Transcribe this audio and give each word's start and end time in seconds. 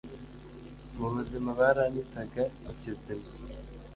Mu 0.97 1.07
buzima 1.13 1.49
baranyitaga 1.59 2.43
ikizima. 2.71 3.29